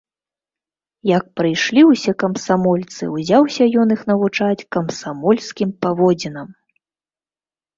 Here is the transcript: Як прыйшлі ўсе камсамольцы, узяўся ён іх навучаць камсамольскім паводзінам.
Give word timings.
Як 1.17 1.25
прыйшлі 1.41 1.81
ўсе 1.89 2.11
камсамольцы, 2.23 3.03
узяўся 3.17 3.63
ён 3.83 3.87
іх 3.97 4.01
навучаць 4.13 4.67
камсамольскім 4.77 5.69
паводзінам. 5.85 6.47